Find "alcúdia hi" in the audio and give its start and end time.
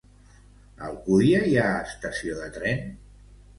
0.87-1.53